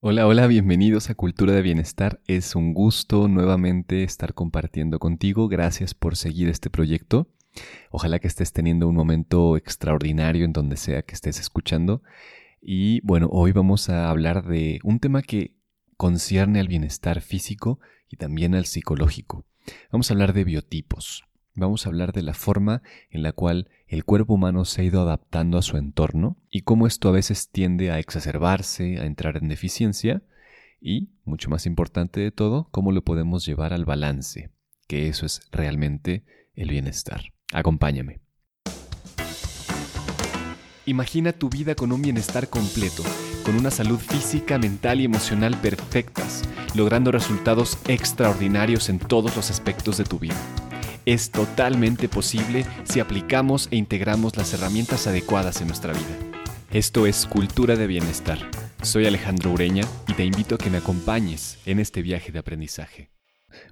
[0.00, 2.20] Hola, hola, bienvenidos a Cultura de Bienestar.
[2.28, 5.48] Es un gusto nuevamente estar compartiendo contigo.
[5.48, 7.26] Gracias por seguir este proyecto.
[7.90, 12.04] Ojalá que estés teniendo un momento extraordinario en donde sea que estés escuchando.
[12.62, 15.56] Y bueno, hoy vamos a hablar de un tema que
[15.96, 19.46] concierne al bienestar físico y también al psicológico.
[19.90, 21.27] Vamos a hablar de biotipos.
[21.58, 25.02] Vamos a hablar de la forma en la cual el cuerpo humano se ha ido
[25.02, 29.48] adaptando a su entorno y cómo esto a veces tiende a exacerbarse, a entrar en
[29.48, 30.22] deficiencia
[30.80, 34.52] y, mucho más importante de todo, cómo lo podemos llevar al balance,
[34.86, 36.24] que eso es realmente
[36.54, 37.32] el bienestar.
[37.52, 38.20] Acompáñame.
[40.86, 43.02] Imagina tu vida con un bienestar completo,
[43.44, 49.98] con una salud física, mental y emocional perfectas, logrando resultados extraordinarios en todos los aspectos
[49.98, 50.36] de tu vida
[51.08, 56.42] es totalmente posible si aplicamos e integramos las herramientas adecuadas en nuestra vida.
[56.70, 58.38] Esto es Cultura de Bienestar.
[58.82, 63.10] Soy Alejandro Ureña y te invito a que me acompañes en este viaje de aprendizaje.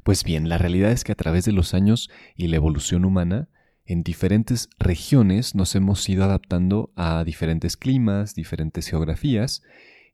[0.03, 3.51] Pues bien, la realidad es que a través de los años y la evolución humana,
[3.85, 9.63] en diferentes regiones nos hemos ido adaptando a diferentes climas, diferentes geografías,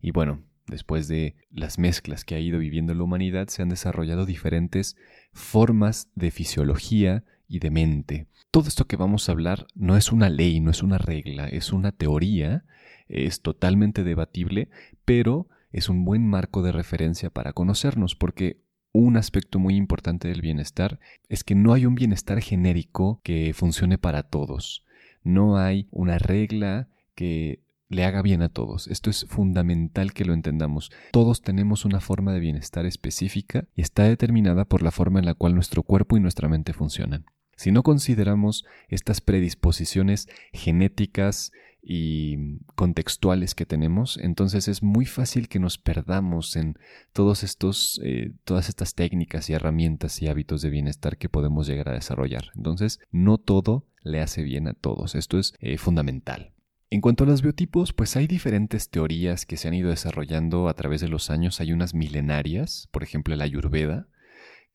[0.00, 4.26] y bueno, después de las mezclas que ha ido viviendo la humanidad, se han desarrollado
[4.26, 4.96] diferentes
[5.32, 8.26] formas de fisiología y de mente.
[8.50, 11.72] Todo esto que vamos a hablar no es una ley, no es una regla, es
[11.72, 12.64] una teoría,
[13.08, 14.68] es totalmente debatible,
[15.04, 18.60] pero es un buen marco de referencia para conocernos, porque
[18.92, 23.96] un aspecto muy importante del bienestar es que no hay un bienestar genérico que funcione
[23.96, 24.84] para todos.
[25.24, 27.60] No hay una regla que
[27.92, 28.88] le haga bien a todos.
[28.88, 30.90] Esto es fundamental que lo entendamos.
[31.12, 35.34] Todos tenemos una forma de bienestar específica y está determinada por la forma en la
[35.34, 37.26] cual nuestro cuerpo y nuestra mente funcionan.
[37.56, 45.58] Si no consideramos estas predisposiciones genéticas y contextuales que tenemos, entonces es muy fácil que
[45.58, 46.78] nos perdamos en
[47.12, 51.88] todos estos, eh, todas estas técnicas y herramientas y hábitos de bienestar que podemos llegar
[51.88, 52.50] a desarrollar.
[52.54, 55.14] Entonces, no todo le hace bien a todos.
[55.14, 56.51] Esto es eh, fundamental.
[56.92, 60.74] En cuanto a los biotipos, pues hay diferentes teorías que se han ido desarrollando a
[60.74, 61.58] través de los años.
[61.62, 64.08] Hay unas milenarias, por ejemplo la Ayurveda,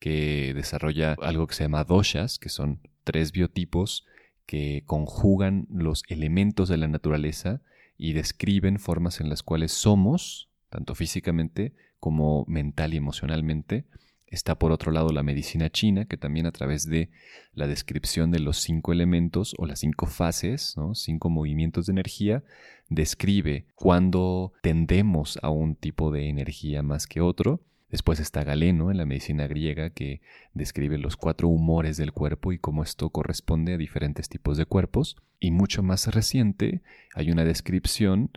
[0.00, 4.04] que desarrolla algo que se llama doshas, que son tres biotipos
[4.46, 7.62] que conjugan los elementos de la naturaleza
[7.96, 13.84] y describen formas en las cuales somos, tanto físicamente como mental y emocionalmente,
[14.30, 17.10] Está por otro lado la medicina china, que también a través de
[17.54, 22.44] la descripción de los cinco elementos o las cinco fases, cinco movimientos de energía,
[22.90, 27.62] describe cuándo tendemos a un tipo de energía más que otro.
[27.88, 30.20] Después está Galeno en la medicina griega que
[30.52, 35.16] describe los cuatro humores del cuerpo y cómo esto corresponde a diferentes tipos de cuerpos.
[35.40, 36.82] Y mucho más reciente
[37.14, 38.30] hay una descripción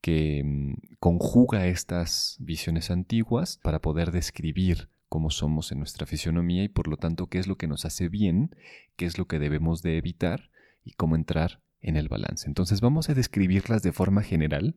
[0.00, 6.68] que mm, conjuga estas visiones antiguas para poder describir cómo somos en nuestra fisionomía y
[6.68, 8.54] por lo tanto qué es lo que nos hace bien,
[8.96, 10.50] qué es lo que debemos de evitar
[10.84, 12.48] y cómo entrar en el balance.
[12.48, 14.76] Entonces vamos a describirlas de forma general.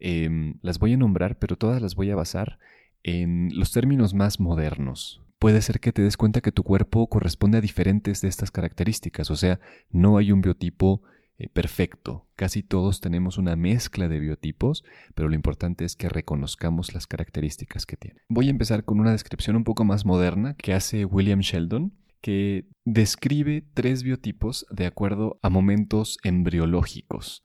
[0.00, 2.58] Em, las voy a nombrar, pero todas las voy a basar
[3.02, 5.22] en los términos más modernos.
[5.38, 9.30] Puede ser que te des cuenta que tu cuerpo corresponde a diferentes de estas características,
[9.30, 9.58] o sea,
[9.90, 11.02] no hay un biotipo
[11.40, 12.26] eh, perfecto.
[12.36, 14.84] Casi todos tenemos una mezcla de biotipos,
[15.14, 18.20] pero lo importante es que reconozcamos las características que tiene.
[18.28, 22.66] Voy a empezar con una descripción un poco más moderna que hace William Sheldon, que
[22.84, 27.42] describe tres biotipos de acuerdo a momentos embriológicos.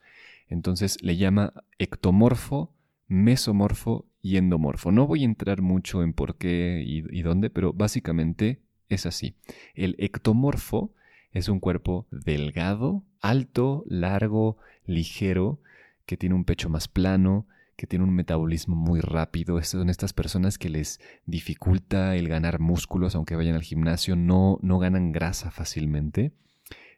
[0.49, 2.75] Entonces le llama ectomorfo,
[3.07, 4.91] mesomorfo y endomorfo.
[4.91, 9.37] No voy a entrar mucho en por qué y dónde, pero básicamente es así.
[9.73, 10.93] El ectomorfo
[11.35, 15.59] es un cuerpo delgado, alto, largo, ligero,
[16.05, 19.61] que tiene un pecho más plano, que tiene un metabolismo muy rápido.
[19.61, 24.79] son estas personas que les dificulta el ganar músculos, aunque vayan al gimnasio, no, no
[24.79, 26.31] ganan grasa fácilmente.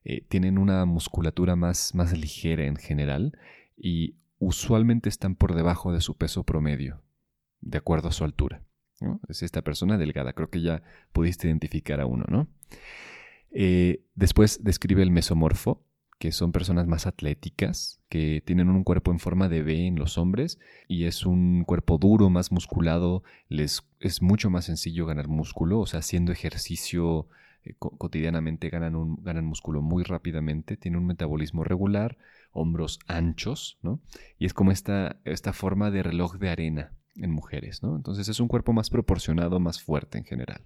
[0.04, 3.36] Eh, tienen una musculatura más, más ligera en general
[3.76, 7.02] y usualmente están por debajo de su peso promedio,
[7.62, 8.62] de acuerdo a su altura.
[9.30, 12.48] Es esta persona delgada, creo que ya pudiste identificar a uno, ¿no?
[13.52, 15.84] Eh, después describe el mesomorfo,
[16.20, 20.18] que son personas más atléticas, que tienen un cuerpo en forma de V en los
[20.18, 25.80] hombres y es un cuerpo duro, más musculado, les es mucho más sencillo ganar músculo,
[25.80, 27.28] o sea, haciendo ejercicio
[27.64, 32.18] eh, cotidianamente ganan, ganan músculo muy rápidamente, tienen un metabolismo regular,
[32.52, 34.02] hombros anchos, ¿no?
[34.40, 37.96] Y es como esta, esta forma de reloj de arena en mujeres, ¿no?
[37.96, 40.66] Entonces es un cuerpo más proporcionado, más fuerte en general.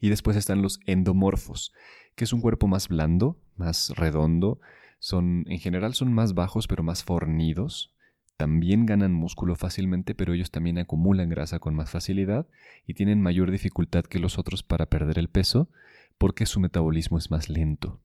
[0.00, 1.72] Y después están los endomorfos,
[2.14, 4.60] que es un cuerpo más blando, más redondo,
[4.98, 7.94] son en general son más bajos pero más fornidos,
[8.36, 12.46] también ganan músculo fácilmente, pero ellos también acumulan grasa con más facilidad
[12.86, 15.70] y tienen mayor dificultad que los otros para perder el peso
[16.18, 18.00] porque su metabolismo es más lento.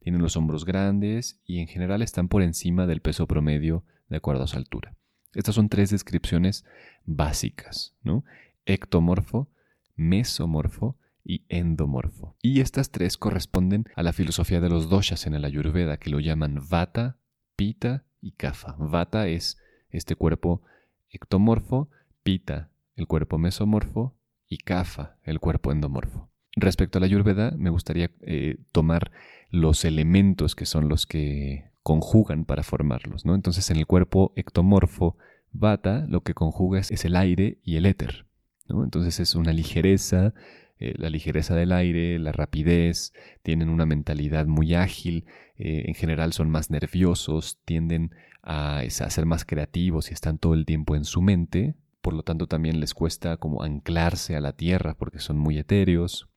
[0.00, 4.44] Tienen los hombros grandes y en general están por encima del peso promedio de acuerdo
[4.44, 4.96] a su altura.
[5.34, 6.64] Estas son tres descripciones
[7.04, 8.24] básicas, ¿no?
[8.64, 9.50] Ectomorfo,
[9.98, 12.36] mesomorfo y endomorfo.
[12.40, 16.20] Y estas tres corresponden a la filosofía de los doshas en el Ayurveda, que lo
[16.20, 17.18] llaman Vata,
[17.56, 18.76] Pita y Kapha.
[18.78, 19.58] Vata es
[19.90, 20.62] este cuerpo
[21.10, 21.90] ectomorfo,
[22.22, 24.16] Pita el cuerpo mesomorfo
[24.48, 26.30] y Kapha el cuerpo endomorfo.
[26.56, 29.12] Respecto a la Ayurveda, me gustaría eh, tomar
[29.50, 33.24] los elementos que son los que conjugan para formarlos.
[33.24, 33.34] ¿no?
[33.34, 35.16] Entonces, en el cuerpo ectomorfo,
[35.52, 38.26] Vata, lo que conjuga es, el aire y el éter.
[38.68, 40.34] Entonces, es una ligereza,
[40.78, 43.12] eh, la ligereza del aire, la rapidez,
[43.42, 45.24] tienen una mentalidad muy ágil,
[45.56, 50.54] eh, en general son más nerviosos, tienden a, a, ser más creativos y están todo
[50.54, 54.52] el tiempo en su mente, por lo tanto también les cuesta como anclarse a la
[54.52, 56.28] tierra porque son muy etéreos.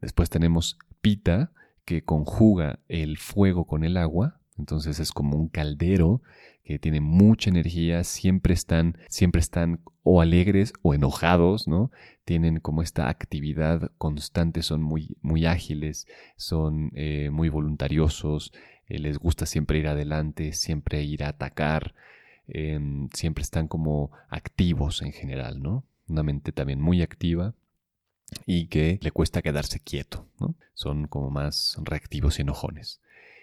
[0.00, 1.52] Después tenemos Pita,
[1.84, 6.22] que conjuga el fuego con el agua, entonces es como un caldero
[6.64, 11.90] que tiene mucha energía, siempre están, siempre están o alegres o enojados, ¿no?
[12.24, 16.06] Tienen como esta actividad constante, son muy, muy ágiles,
[16.36, 18.52] son eh, muy voluntariosos,
[18.86, 21.94] eh, les gusta siempre ir adelante, siempre ir a atacar,
[22.46, 25.84] em, siempre están como activos en general, ¿no?
[26.06, 27.54] Una mente también muy activa
[28.46, 30.54] y que le cuesta quedarse quieto, ¿no?
[30.74, 33.00] Son como más reactivos y enojones.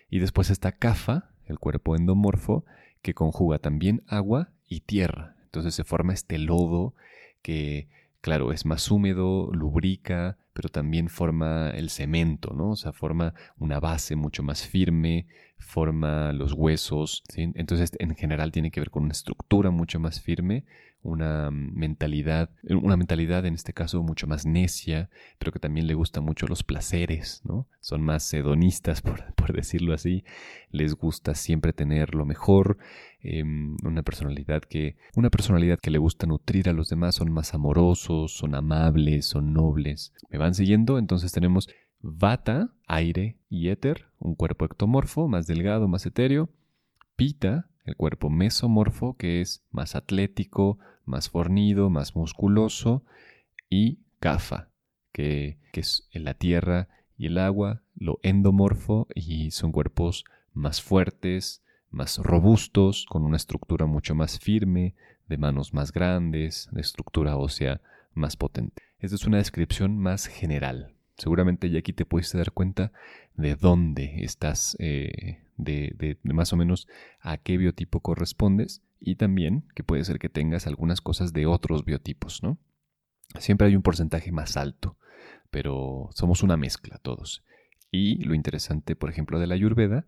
[0.09, 2.65] Y después está Kafa, el cuerpo endomorfo,
[3.01, 5.35] que conjuga también agua y tierra.
[5.45, 6.95] Entonces se forma este lodo
[7.41, 7.87] que,
[8.21, 12.71] claro, es más húmedo, lubrica, pero también forma el cemento, ¿no?
[12.71, 17.23] O sea, forma una base mucho más firme, forma los huesos.
[17.35, 20.65] Entonces, en general tiene que ver con una estructura mucho más firme,
[21.05, 26.19] una mentalidad, una mentalidad en este caso mucho más necia, pero que también le gusta
[26.19, 27.67] mucho los placeres, ¿no?
[27.79, 29.01] Son más hedonistas,
[29.35, 30.23] por, decirlo así,
[30.71, 32.79] les gusta siempre tener lo mejor,
[33.19, 37.53] em, una personalidad que, una personalidad que le gusta nutrir a los demás, son más
[37.53, 40.11] amorosos, son amables, son nobles.
[40.31, 40.97] ¿Me van siguiendo?
[40.97, 41.69] Entonces tenemos
[42.07, 46.51] Vata, aire y éter, un cuerpo ectomorfo, más delgado, más etéreo.
[47.15, 53.03] Pita, el cuerpo mesomorfo, que es más atlético, más fornido, más musculoso,
[53.71, 54.69] y Kapha,
[55.11, 61.63] que, que es la tierra y el agua, lo endomorfo, y son cuerpos más fuertes,
[61.89, 64.93] más robustos, con una estructura mucho más firme,
[65.27, 67.81] de manos más grandes, de estructura ósea
[68.13, 68.83] más potente.
[68.99, 70.94] Esta es una descripción más general.
[71.17, 72.91] Seguramente ya aquí te puedes dar cuenta
[73.35, 76.87] de dónde estás eh, de, más o menos
[77.21, 81.85] a qué biotipo correspondes y también que puede ser que tengas algunas cosas de otros
[81.85, 82.57] biotipos, ¿no?
[83.39, 84.97] Siempre hay un porcentaje más alto,
[85.51, 87.43] pero somos una mezcla todos.
[87.91, 90.05] Y lo interesante, por ejemplo, de la Ayurveda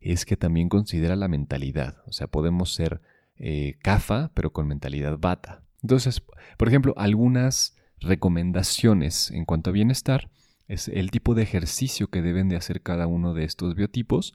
[0.00, 2.02] es que también considera la mentalidad.
[2.06, 3.00] O sea, podemos ser
[3.36, 5.62] eh, kafa, pero con mentalidad bata.
[5.82, 6.22] Entonces,
[6.56, 10.30] por ejemplo, algunas recomendaciones en cuanto a bienestar
[10.70, 14.34] es el tipo de ejercicio que deben de hacer cada uno de estos biotipos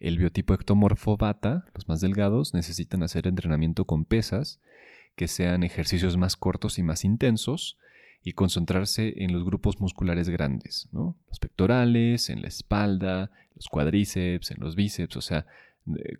[0.00, 4.60] el biotipo ectomorfo bata, los más delgados, necesitan hacer entrenamiento con pesas,
[5.16, 7.78] que sean ejercicios más cortos y más intensos,
[8.22, 10.88] y concentrarse en los grupos musculares grandes.
[10.92, 15.46] Los pectorales, en la espalda, los cuádriceps, en los bíceps, o sea,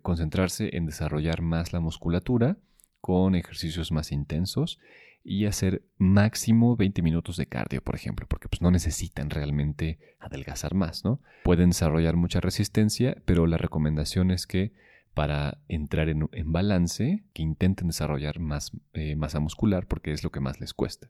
[0.01, 2.57] concentrarse en desarrollar más la musculatura
[3.01, 4.79] con ejercicios más intensos
[5.25, 10.75] y hacer máximo 20 minutos de cardio, por ejemplo, porque pues no necesitan realmente adelgazar
[10.75, 11.19] más, ¿no?
[11.43, 14.71] Pueden desarrollar mucha resistencia, pero la recomendación es que
[15.15, 20.41] para entrar en, balance, que intenten desarrollar más eh, masa muscular porque es lo que
[20.41, 21.09] más les cuesta.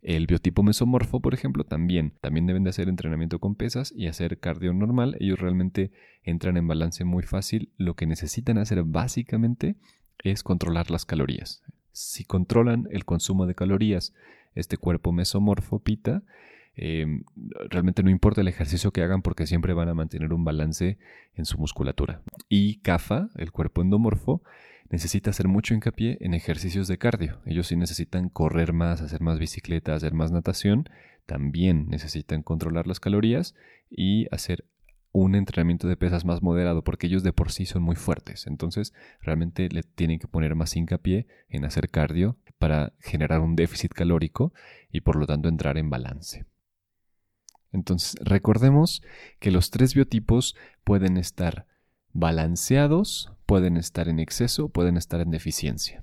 [0.00, 4.38] El biotipo mesomorfo, por ejemplo, también, también deben de hacer entrenamiento con pesas y hacer
[4.38, 5.16] cardio normal.
[5.18, 7.72] Ellos realmente entran en balance muy fácil.
[7.76, 9.76] Lo que necesitan hacer básicamente
[10.22, 11.62] es controlar las calorías
[11.94, 14.12] si controlan el consumo de calorías,
[14.54, 16.24] este cuerpo mesomorfo pita,
[16.74, 17.22] em,
[17.70, 20.98] realmente no importa el ejercicio que hagan porque siempre van a mantener un balance
[21.36, 22.20] en su musculatura.
[22.48, 24.42] Y CAFA, el cuerpo endomorfo,
[24.90, 27.38] necesita hacer mucho hincapié en ejercicios de cardio.
[27.46, 30.88] Ellos sí necesitan correr más, hacer más bicicleta, hacer más natación.
[31.26, 33.54] También necesitan controlar las calorías
[33.88, 34.64] y hacer
[35.16, 38.48] un entrenamiento de pesas más moderado porque ellos de por sí son muy fuertes.
[38.48, 43.92] Entonces realmente le tienen que poner más hincapié en hacer cardio para generar un déficit
[43.92, 44.52] calórico
[44.90, 46.46] y por lo tanto entrar en balance.
[47.70, 49.02] Entonces recordemos
[49.38, 51.68] que los tres biotipos pueden estar
[52.12, 56.02] balanceados, pueden estar en exceso, pueden estar en deficiencia.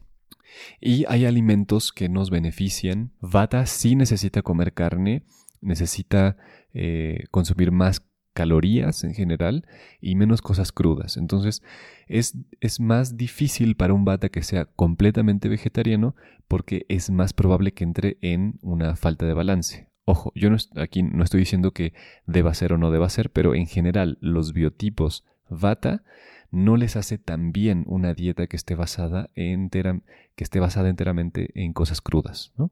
[0.79, 3.11] Y hay alimentos que nos benefician.
[3.19, 5.25] Vata sí necesita comer carne,
[5.59, 6.37] necesita
[6.73, 8.01] eh, consumir más
[8.33, 9.65] calorías en general
[9.99, 11.17] y menos cosas crudas.
[11.17, 11.63] Entonces
[12.07, 16.15] es, es, más difícil para un bata que sea completamente vegetariano
[16.47, 19.87] porque es más probable que entre en una falta de balance.
[20.05, 21.93] Ojo, yo no, aquí no estoy diciendo que
[22.25, 26.03] deba ser o no deba ser, pero en general los biotipos vata
[26.49, 31.71] no les hace tan bien una dieta que esté basada, que esté basada enteramente en
[31.71, 32.51] cosas crudas.
[32.57, 32.71] ¿no?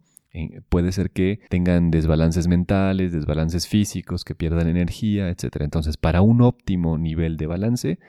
[0.70, 5.58] Puede ser que tengan desbalances mentales, desbalances físicos, que pierdan energía, etc.
[5.62, 8.00] Entonces, para un óptimo nivel de balance,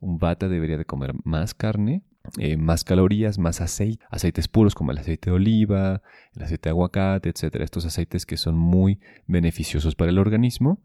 [0.00, 2.02] un bata debería de comer más carne,
[2.38, 6.02] eh, más calorías, más aceite, aceites puros como el aceite de oliva,
[6.34, 7.56] el aceite de aguacate, etc.
[7.60, 10.82] Estos aceites que son muy beneficiosos para el organismo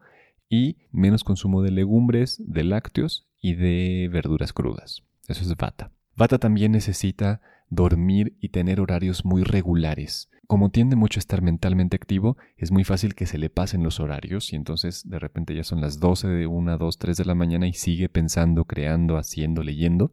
[0.47, 5.03] y menos consumo de legumbres, de lácteos y de verduras crudas.
[5.27, 5.91] Eso es Vata.
[6.15, 7.41] Vata también necesita
[7.73, 10.29] dormir y tener horarios muy regulares.
[10.47, 13.99] Como tiende mucho a estar mentalmente activo, es muy fácil que se le pasen los
[13.99, 17.33] horarios y entonces de repente ya son las 12 de 1, 2, 3 de la
[17.33, 20.11] mañana y sigue pensando, creando, haciendo, leyendo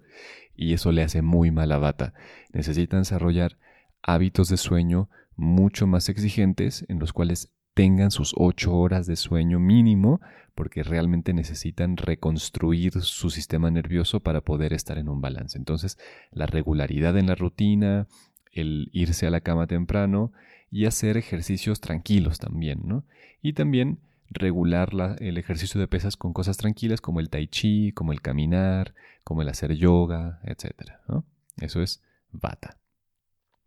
[0.54, 2.14] y eso le hace muy mal a Bata.
[2.52, 3.58] Necesita desarrollar
[4.02, 9.58] hábitos de sueño mucho más exigentes en los cuales tengan sus 8 horas de sueño
[9.58, 10.20] mínimo
[10.54, 15.56] porque realmente necesitan reconstruir su sistema nervioso para poder estar en un balance.
[15.56, 15.98] Entonces,
[16.32, 18.06] la regularidad en la rutina,
[18.52, 20.32] el irse a la cama temprano
[20.70, 23.04] y hacer ejercicios tranquilos también, ¿no?
[23.42, 28.12] Y también regular el ejercicio de pesas con cosas tranquilas como el tai chi, como
[28.12, 30.92] el caminar, como el hacer yoga, etc.
[31.56, 32.76] Eso es vata.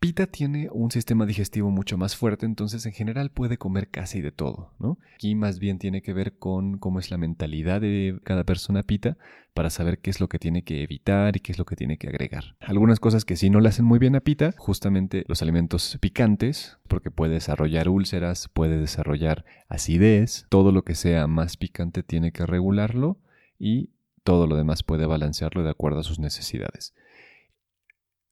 [0.04, 4.34] Pita tiene un sistema digestivo mucho más fuerte, entonces en general puede comer casi de
[4.34, 4.98] todo, ¿no?
[5.16, 9.16] Aquí más bien tiene que ver con cómo es la mentalidad de cada persona Pita
[9.54, 11.98] para saber qué es lo que tiene que evitar y qué es lo que tiene
[11.98, 12.58] que agregar.
[12.60, 16.78] Algunas cosas que sí no le hacen muy bien a Pita, justamente los alimentos picantes,
[16.90, 22.46] porque puede desarrollar úlceras, puede desarrollar acidez, todo lo que sea más picante tiene que
[22.46, 23.20] regularlo
[23.58, 23.92] y
[24.26, 26.94] todo lo demás puede balancearlo de acuerdo a sus necesidades.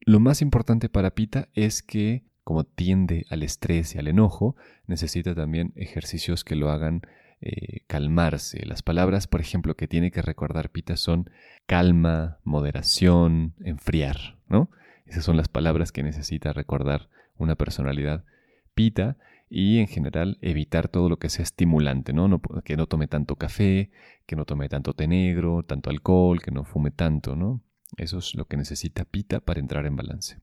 [0.03, 4.55] Lo más importante para Pita es que, como tiende al estrés y al enojo,
[4.88, 7.01] necesita también ejercicios que lo hagan
[7.39, 8.65] eh, calmarse.
[8.65, 11.29] Las palabras, por ejemplo, que tiene que recordar Pita son
[11.67, 14.72] calma, moderación, enfriar, ¿no?
[15.05, 18.25] Esas son las palabras que necesita recordar una personalidad
[18.74, 19.17] Pita
[19.50, 22.27] y en general evitar todo lo que sea estimulante, ¿no?
[22.27, 22.41] ¿no?
[22.63, 23.91] Que no tome tanto café,
[24.25, 27.62] que no tome tanto té negro, tanto alcohol, que no fume tanto, ¿no?
[27.98, 30.39] Eso es lo que necesita Pita para entrar en balance.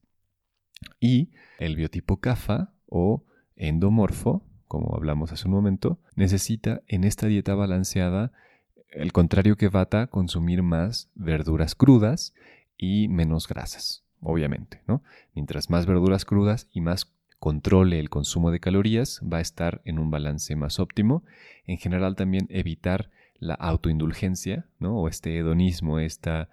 [1.00, 3.24] Y el biotipo CAFA o
[3.56, 8.32] endomorfo, como hablamos hace un momento, necesita en esta dieta balanceada,
[8.90, 12.34] el contrario que Vata, consumir más verduras crudas
[12.76, 15.02] y menos grasas, obviamente, ¿no?
[15.34, 19.98] Mientras más verduras crudas y más controle el consumo de calorías, va a estar en
[19.98, 21.22] un balance más óptimo.
[21.66, 24.96] En general también evitar la autoindulgencia, ¿no?
[24.98, 26.48] O este hedonismo, esta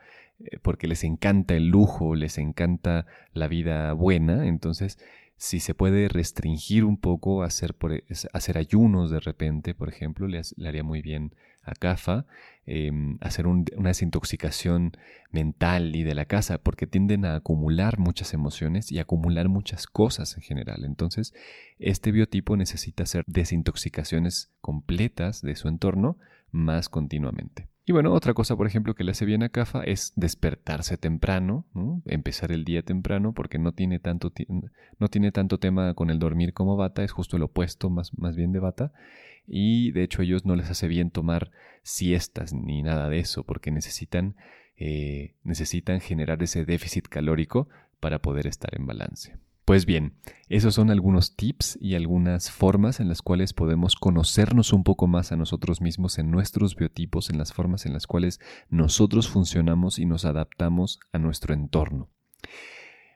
[0.62, 4.98] porque les encanta el lujo, les encanta la vida buena, entonces
[5.38, 10.84] si se puede restringir un poco, hacer, e, ayunos de repente, por ejemplo, le, haría
[10.84, 12.26] muy bien a CAFA,
[12.66, 14.94] em, hacer una desintoxicación
[15.32, 20.38] mental y de la casa, porque tienden a acumular muchas emociones y acumular muchas cosas
[20.38, 20.86] en general.
[20.86, 21.34] Entonces,
[21.80, 26.18] este biotipo necesita hacer desintoxicaciones completas de su entorno
[26.52, 27.68] más continuamente.
[27.88, 31.66] Y bueno, otra cosa, por ejemplo, que le hace bien a CAFA es despertarse temprano,
[32.06, 34.34] empezar el día temprano, porque no tiene, tanto,
[34.98, 38.36] no tiene tanto tema con el dormir como bata, es justo el opuesto más, más
[38.36, 38.92] bien de bata.
[39.46, 41.52] Y de hecho a ellos no les hace bien tomar
[41.84, 44.36] siestas ni nada de eso, porque necesitan,
[44.78, 49.38] eh, necesitan generar ese déficit calórico para poder estar en balance.
[49.66, 50.14] Pues bien,
[50.48, 55.32] esos son algunos tips y algunas formas en las cuales podemos conocernos un poco más
[55.32, 60.06] a nosotros mismos en nuestros biotipos, en las formas en las cuales nosotros funcionamos y
[60.06, 62.10] nos adaptamos a nuestro entorno.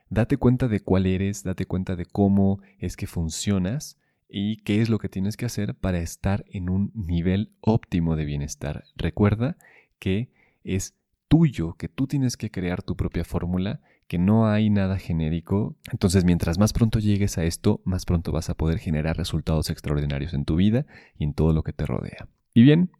[0.08, 3.96] Date cuenta de cuál eres, date cuenta de cómo es que funcionas
[4.28, 8.24] y qué es lo que tienes que hacer para estar en un nivel óptimo de
[8.24, 8.82] bienestar.
[8.96, 9.56] Recuerda
[10.00, 10.32] que
[10.64, 10.96] es
[11.28, 13.80] tuyo, que tú tienes que crear tu propia fórmula
[14.10, 15.76] que no hay nada genérico.
[15.92, 20.34] Entonces, mientras más pronto llegues a esto, más pronto vas a poder generar resultados extraordinarios
[20.34, 20.84] en tu vida
[21.16, 22.26] y en todo lo que te rodea.
[22.52, 22.90] Y bien,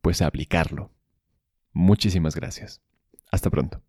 [0.00, 0.90] pues a aplicarlo.
[1.74, 2.80] Muchísimas gracias.
[3.30, 3.82] Hasta pronto.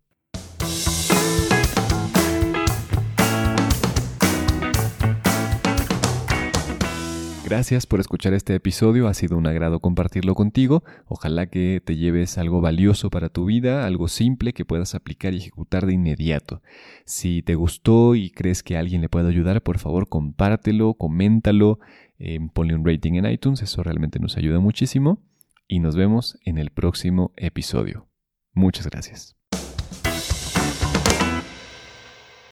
[7.46, 10.82] Gracias por escuchar este episodio, ha sido un agrado compartirlo contigo.
[11.06, 15.36] Ojalá que te lleves algo valioso para tu vida, algo simple que puedas aplicar y
[15.36, 16.60] ejecutar de inmediato.
[17.04, 21.78] Si te gustó y crees que alguien le puede ayudar, por favor compártelo, coméntalo,
[22.18, 25.22] eh, ponle un rating en iTunes, eso realmente nos ayuda muchísimo.
[25.68, 28.08] Y nos vemos en el próximo episodio.
[28.54, 29.35] Muchas gracias.